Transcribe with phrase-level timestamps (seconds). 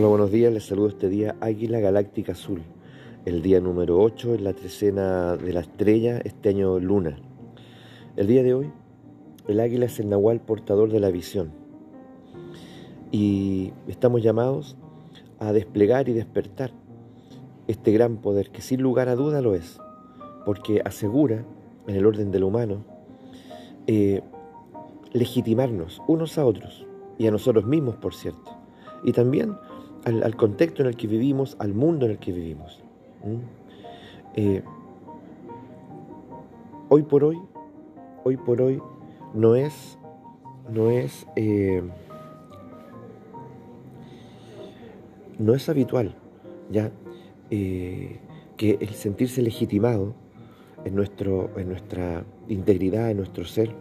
[0.00, 0.52] Hola, buenos días.
[0.52, 2.62] Les saludo este día Águila Galáctica Azul,
[3.24, 7.18] el día número 8 en la trecena de la estrella, este año luna.
[8.14, 8.70] El día de hoy,
[9.48, 11.50] el águila es el nahual portador de la visión.
[13.10, 14.76] Y estamos llamados
[15.40, 16.70] a desplegar y despertar
[17.66, 19.80] este gran poder, que sin lugar a duda lo es,
[20.46, 21.44] porque asegura,
[21.88, 22.84] en el orden de lo humano,
[23.88, 24.22] eh,
[25.10, 26.86] legitimarnos unos a otros
[27.18, 28.52] y a nosotros mismos, por cierto.
[29.02, 29.56] Y también
[30.04, 32.82] al, contexto en el que vivimos, al mundo en el que vivimos.
[34.34, 34.62] Eh,
[36.88, 37.38] hoy por hoy,
[38.24, 38.80] hoy por hoy,
[39.34, 39.98] no es,
[40.72, 41.82] no es, eh,
[45.38, 46.14] no es habitual,
[46.70, 46.90] ya,
[47.50, 48.20] eh,
[48.56, 50.14] que el sentirse legitimado
[50.84, 53.74] en, nuestro, en nuestra integridad, en nuestro ser,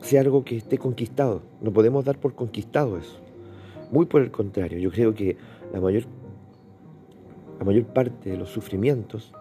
[0.00, 1.42] sea algo que esté conquistado.
[1.60, 3.27] No podemos dar por conquistado eso.
[3.90, 5.36] Muy por el contrario, yo creo que
[5.72, 6.04] la mayor,
[7.58, 9.32] la mayor parte de los sufrimientos,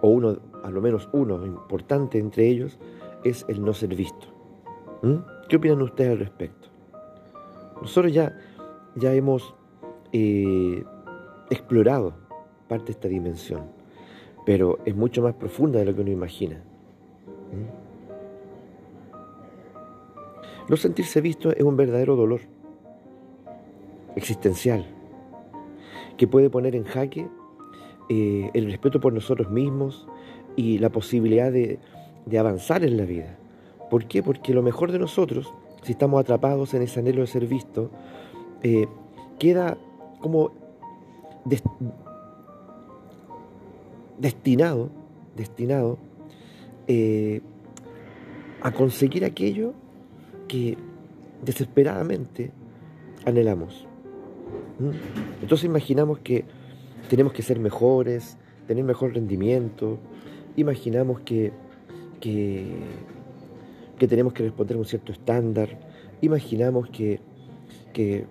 [0.00, 2.78] o uno, a lo menos uno importante entre ellos,
[3.24, 4.26] es el no ser visto.
[5.02, 5.16] ¿Mm?
[5.48, 6.68] ¿Qué opinan ustedes al respecto?
[7.80, 8.38] Nosotros ya,
[8.94, 9.54] ya hemos
[10.12, 10.82] eh,
[11.50, 12.14] explorado
[12.68, 13.64] parte de esta dimensión,
[14.46, 16.56] pero es mucho más profunda de lo que uno imagina.
[17.52, 17.84] ¿Mm?
[20.70, 22.40] No sentirse visto es un verdadero dolor
[24.16, 24.86] existencial,
[26.16, 27.28] que puede poner en jaque
[28.08, 30.06] eh, el respeto por nosotros mismos
[30.56, 31.78] y la posibilidad de,
[32.38, 33.38] avanzar en la vida.
[33.90, 34.22] ¿Por qué?
[34.22, 37.90] Porque lo mejor de nosotros, si estamos atrapados en ese anhelo de ser visto,
[38.62, 38.86] eh,
[39.38, 39.76] queda
[40.20, 40.52] como
[44.18, 44.90] destinado,
[45.36, 45.98] destinado
[46.86, 47.40] eh,
[48.62, 49.74] a conseguir aquello
[50.48, 50.78] que
[51.42, 52.52] desesperadamente
[53.26, 53.86] anhelamos.
[54.78, 54.90] ¿Mm?
[55.42, 56.44] Entonces imaginamos que
[57.08, 58.36] tenemos que ser mejores,
[58.66, 59.98] tener mejor rendimiento,
[60.56, 61.52] imaginamos que,
[62.20, 62.66] que,
[64.08, 65.78] tenemos que responder a un cierto estándar,
[66.20, 67.20] imaginamos que,
[67.92, 68.26] que,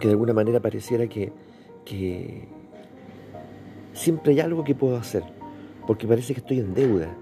[0.00, 1.32] de alguna manera pareciera que,
[1.84, 2.48] que
[3.92, 5.22] siempre hay algo que puedo hacer,
[5.86, 7.16] porque parece que estoy en deuda.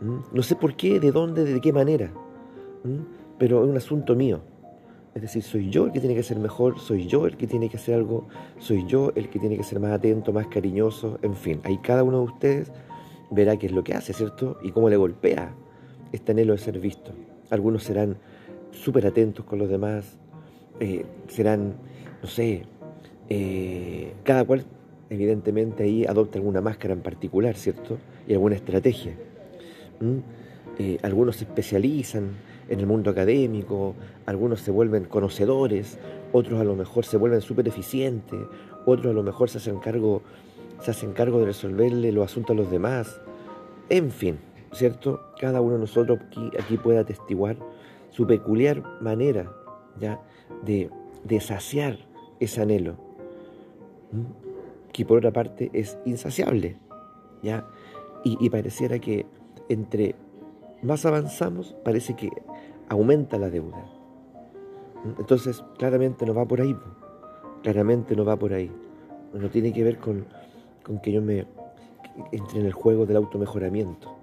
[0.00, 0.34] ¿Mm?
[0.34, 2.12] No sé por qué, de dónde, de qué manera,
[2.84, 3.02] ¿Mm?
[3.38, 4.40] pero es un asunto mío.
[5.14, 7.68] Es decir, soy yo el que tiene que ser mejor, soy yo el que tiene
[7.68, 8.26] que hacer algo,
[8.58, 11.60] soy yo el que tiene que ser más atento, más cariñoso, en fin.
[11.64, 12.72] Ahí cada uno de ustedes
[13.30, 14.58] verá qué es lo que hace, ¿cierto?
[14.62, 15.54] Y cómo le golpea
[16.12, 17.12] este anhelo de ser visto.
[17.50, 18.16] Algunos serán
[18.70, 20.16] súper atentos con los demás,
[20.80, 21.74] eh, serán,
[22.22, 22.62] no sé,
[23.28, 24.64] eh, cada cual
[25.10, 27.98] evidentemente ahí adopta alguna máscara en particular, ¿cierto?
[28.26, 29.12] Y alguna estrategia.
[30.78, 32.30] Eh, algunos se especializan
[32.68, 33.94] en el mundo académico,
[34.26, 35.98] algunos se vuelven conocedores,
[36.32, 38.40] otros a lo mejor se vuelven súper eficientes,
[38.86, 40.22] otros a lo mejor se hacen cargo,
[40.80, 43.20] se hacen cargo de resolverle los asuntos a los demás.
[43.88, 44.38] En fin,
[44.72, 45.20] ¿cierto?
[45.40, 47.56] Cada uno de nosotros aquí, aquí puede atestiguar
[48.10, 49.50] su peculiar manera
[49.98, 50.20] ¿ya?
[50.64, 50.90] De,
[51.24, 51.98] de saciar
[52.40, 52.96] ese anhelo,
[54.92, 56.76] que por otra parte es insaciable,
[57.42, 57.66] ¿ya?
[58.24, 59.26] Y, y pareciera que
[59.68, 60.14] entre
[60.82, 62.30] más avanzamos, parece que
[62.92, 63.84] aumenta la deuda.
[65.18, 66.76] Entonces, claramente no va por ahí.
[67.62, 68.70] Claramente no va por ahí.
[69.32, 70.26] No tiene que ver con,
[71.02, 71.46] que yo me
[72.30, 74.14] entre en el juego del automejoramiento,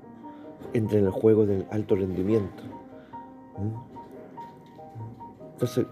[0.73, 2.63] entre en el juego del alto rendimiento.
[5.53, 5.87] Entonces,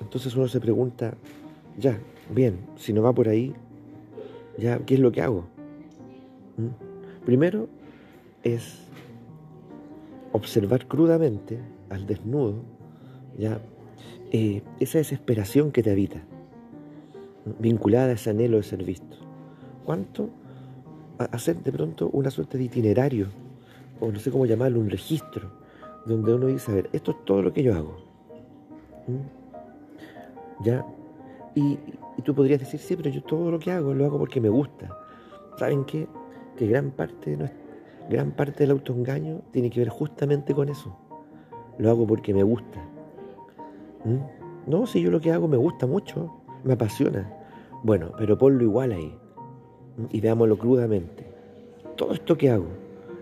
[0.00, 1.14] entonces uno se pregunta,
[1.78, 1.96] ya,
[2.30, 3.54] bien, si no va por ahí,
[4.58, 5.44] ya, ¿qué es lo que hago?
[7.24, 7.68] Primero
[8.42, 8.82] es
[10.32, 11.58] observar crudamente
[11.90, 12.62] al desnudo
[13.38, 13.60] ya
[14.30, 16.22] eh, esa desesperación que te habita,
[17.58, 19.16] vinculada a ese anhelo de ser visto.
[19.84, 20.30] ¿Cuánto?
[21.30, 23.28] hacer de pronto una suerte de itinerario,
[24.00, 25.50] o no sé cómo llamarlo, un registro,
[26.04, 27.96] donde uno dice, a ver, esto es todo lo que yo hago.
[29.06, 30.64] ¿Mm?
[30.64, 30.84] ¿Ya?
[31.54, 31.78] Y,
[32.16, 34.48] y, tú podrías decir, sí, pero yo todo lo que hago lo hago porque me
[34.48, 34.96] gusta.
[35.58, 36.08] ¿Saben qué?
[36.56, 37.61] Que gran parte de nuestra
[38.08, 40.96] gran parte del autoengaño tiene que ver justamente con eso.
[41.78, 42.80] Lo hago porque me gusta.
[44.04, 44.70] ¿Mm?
[44.70, 47.32] No, si yo lo que hago me gusta mucho, me apasiona.
[47.82, 49.16] Bueno, pero ponlo igual ahí
[50.10, 51.24] y veámoslo crudamente.
[51.96, 52.68] Todo esto que hago,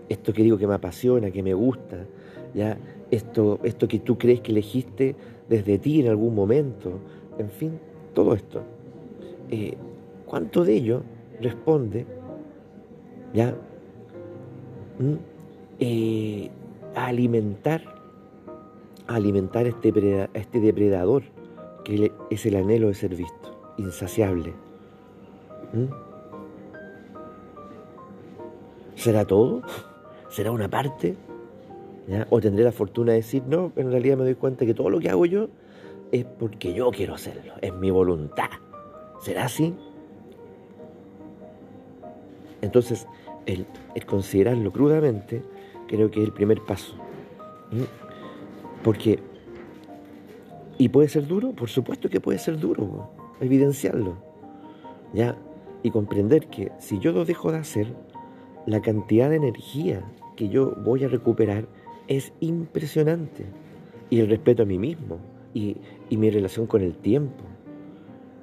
[0.09, 2.05] esto que digo que me apasiona, que me gusta,
[2.53, 2.77] ya
[3.09, 5.15] esto, esto que tú crees que elegiste
[5.49, 6.99] desde ti en algún momento,
[7.37, 7.79] en fin,
[8.13, 8.61] todo esto.
[9.49, 9.75] Eh,
[10.25, 11.03] ¿Cuánto de ello
[11.41, 12.05] responde
[13.33, 13.55] ya
[15.79, 16.49] eh,
[16.95, 17.81] a alimentar,
[19.07, 21.23] a alimentar este, este depredador
[21.83, 24.53] que es el anhelo de ser visto, insaciable.
[25.73, 25.85] ¿Mm?
[28.95, 29.61] ¿Será todo?
[30.29, 31.15] ¿Será una parte?
[32.29, 34.99] ¿O tendré la fortuna de decir, no, en realidad me doy cuenta que todo lo
[34.99, 35.47] que hago yo
[36.11, 38.49] es porque yo quiero hacerlo, es mi voluntad.
[39.21, 39.73] ¿Será así?
[42.61, 43.07] Entonces,
[43.45, 43.65] el,
[44.05, 45.43] considerarlo crudamente
[45.87, 46.95] creo que es el primer paso.
[48.83, 49.19] Porque,
[50.77, 51.51] ¿y puede ser duro?
[51.53, 54.17] Por supuesto que puede ser duro, evidenciarlo.
[55.13, 55.37] ¿Ya?
[55.83, 57.93] Y comprender que si yo lo dejo de hacer,
[58.65, 60.03] la cantidad de energía
[60.35, 61.67] que yo voy a recuperar
[62.07, 63.45] es impresionante.
[64.09, 65.19] Y el respeto a mí mismo
[65.53, 65.77] y,
[66.09, 67.43] mi relación con el tiempo.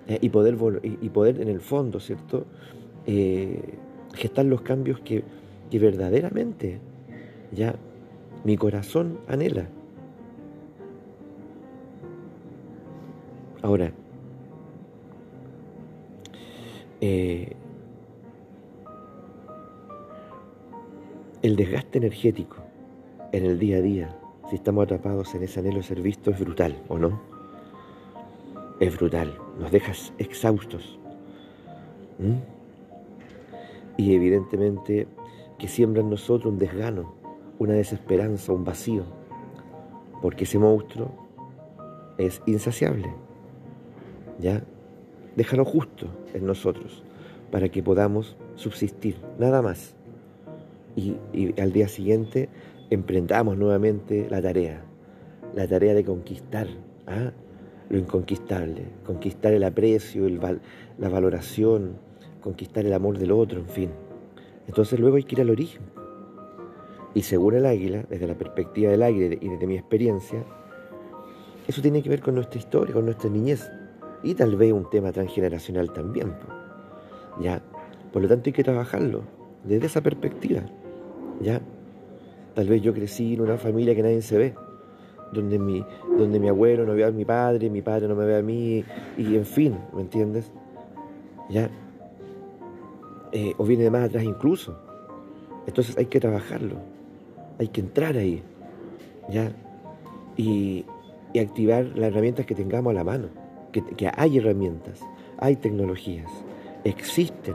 [0.09, 2.47] y, poder, y, poder en el fondo, ¿cierto?
[3.07, 3.79] Eh,
[4.15, 5.25] gestar los cambios que,
[5.71, 6.81] que verdaderamente
[7.53, 7.75] ya
[8.45, 9.69] mi corazón anhela.
[13.63, 13.93] Ahora,
[17.01, 17.57] eh,
[21.43, 22.57] el desgaste energético
[23.33, 24.17] en el día a día,
[24.49, 27.21] si estamos atrapados en ese anhelo de ser visto, es brutal, ¿o no?
[28.81, 30.99] Es brutal, nos dejas exhaustos.
[33.99, 35.09] Y evidentemente
[35.59, 37.13] que siembra en nosotros un desgano,
[37.59, 39.03] una desesperanza, un vacío,
[40.23, 41.11] porque ese monstruo
[42.17, 43.13] es insaciable.
[44.39, 44.63] ¿Ya?
[45.35, 47.03] Déjalo justo en nosotros
[47.51, 49.97] para que podamos subsistir, nada más.
[50.95, 51.17] Y,
[51.61, 52.49] al día siguiente
[52.91, 54.83] emprendamos nuevamente la tarea,
[55.55, 56.67] la tarea de conquistar
[57.07, 57.33] ¿ah?
[57.91, 61.99] lo inconquistable, conquistar el aprecio, la valoración,
[62.41, 63.91] conquistar el amor del otro, en fin.
[64.67, 65.83] Entonces luego hay que ir al origen.
[67.15, 70.45] Y según el águila, desde la perspectiva del águila y desde mi experiencia,
[71.67, 73.71] eso tiene que ver con nuestra historia, con nuestra niñez
[74.23, 76.33] y tal vez un tema transgeneracional también.
[77.41, 77.63] ¿ya?
[78.13, 79.23] Por lo tanto hay que trabajarlo
[79.65, 80.63] desde esa perspectiva.
[81.41, 81.61] ¿ya?
[82.55, 84.55] Tal vez yo crecí en una familia que nadie se ve,
[85.33, 85.85] donde mi,
[86.17, 88.85] donde mi abuelo no ve a mi padre, mi padre no me ve a mí,
[89.17, 90.51] y en fin, ¿me entiendes?
[91.51, 91.71] ¿Ya?
[93.33, 94.79] Eh, o viene de más atrás incluso.
[95.67, 96.77] Entonces hay que trabajarlo,
[97.59, 98.43] hay que entrar ahí,
[99.31, 99.53] ¿ya?
[100.37, 100.85] Y,
[101.39, 103.29] activar las herramientas que tengamos a la mano,
[103.71, 104.99] que, hay herramientas,
[105.39, 106.29] hay tecnologías,
[106.83, 107.55] existen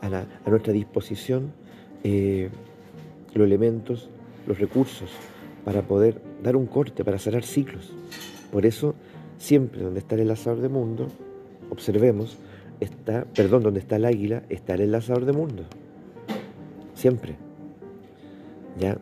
[0.00, 1.52] a, nuestra disposición
[2.04, 2.50] eh,
[3.34, 4.08] los elementos,
[4.46, 5.10] los recursos
[5.64, 7.92] para poder dar un corte, para cerrar ciclos.
[8.52, 8.94] Por eso,
[9.38, 11.08] siempre donde está el enlazador de mundo,
[11.68, 12.38] observemos
[12.80, 15.64] está, perdón, donde está el águila, está el enlazador de mundo.
[16.94, 17.36] Siempre.
[18.78, 18.98] ¿Ya?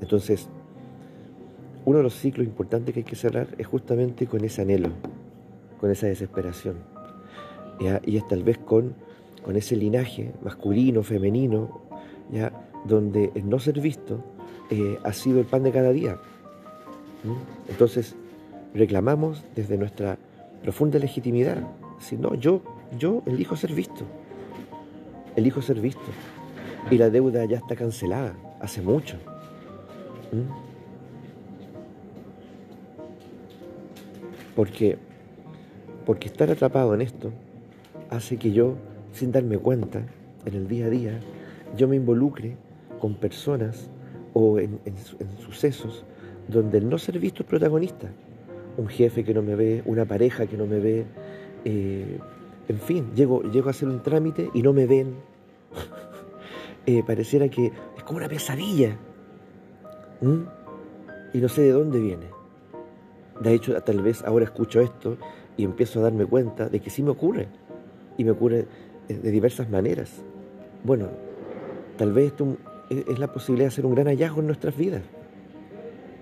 [0.00, 0.48] Entonces,
[1.84, 4.90] uno de los ciclos importantes que hay que cerrar es justamente con ese anhelo,
[5.80, 6.76] con esa desesperación.
[7.80, 8.00] ¿ya?
[8.04, 8.94] Y es tal vez con,
[9.44, 11.80] con ese linaje masculino, femenino,
[12.32, 12.52] ¿ya?
[12.86, 14.22] donde el no ser visto
[14.70, 16.18] eh, ha sido el pan de cada día.
[17.68, 18.14] Entonces,
[18.74, 20.18] reclamamos desde nuestra
[20.62, 21.62] profunda legitimidad.
[21.98, 22.62] Si no, yo
[22.98, 24.04] yo elijo ser visto.
[25.36, 26.00] Elijo ser visto.
[26.90, 29.16] Y la deuda ya está cancelada hace mucho.
[30.32, 30.66] ¿Mm?
[34.54, 34.96] Porque,
[36.06, 37.30] porque estar atrapado en esto
[38.10, 38.76] hace que yo,
[39.12, 40.02] sin darme cuenta,
[40.46, 41.20] en el día a día,
[41.76, 42.56] yo me involucre
[43.00, 43.90] con personas
[44.32, 44.78] o en,
[45.38, 46.04] sucesos
[46.48, 48.08] donde el no ser visto es protagonista.
[48.78, 51.04] Un jefe que no me ve, una pareja que no me ve,
[51.64, 52.18] eh,
[52.68, 55.14] en fin, llego, llego a hacer un trámite y no me ven.
[56.88, 58.96] Eh, pareciera que es como una pesadilla.
[61.32, 62.26] Y no sé de dónde viene.
[63.40, 65.16] De hecho, tal vez ahora escucho esto
[65.56, 67.48] y empiezo a darme cuenta de que sí me ocurre.
[68.16, 68.68] Y me ocurre
[69.08, 70.22] de diversas maneras.
[70.84, 71.08] Bueno,
[71.96, 72.56] tal vez esto
[72.88, 75.02] es la posibilidad de hacer un gran hallazgo en nuestras vidas.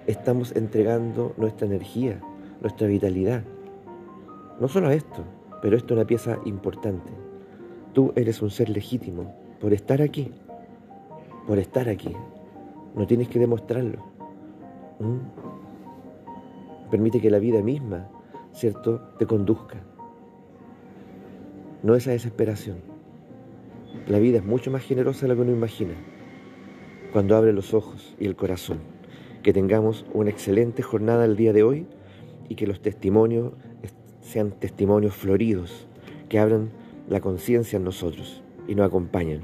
[0.07, 2.23] Estamos entregando nuestra energía,
[2.63, 3.45] nuestra vitalidad.
[4.61, 5.25] No solo a esto,
[5.65, 7.11] pero esto es una pieza importante.
[7.95, 10.31] Tú eres un ser legítimo por estar aquí,
[11.47, 12.15] por estar aquí.
[12.95, 14.05] No tienes que demostrarlo.
[15.01, 16.91] ¿Mm?
[16.91, 18.11] Permite que la vida misma,
[18.53, 19.83] ¿cierto?, te conduzca.
[21.83, 22.83] No esa desesperación.
[24.07, 25.95] La vida es mucho más generosa de lo que uno imagina.
[27.11, 28.81] Cuando abre los ojos y el corazón.
[29.43, 31.87] Que tengamos una excelente jornada el día de hoy
[32.51, 33.55] y que los testimonios
[34.25, 35.87] sean testimonios floridos
[36.29, 36.71] que abran
[37.09, 39.43] la conciencia en nosotros y nos acompañen.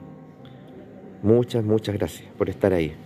[1.22, 2.96] Muchas, muchas gracias por estar ahí.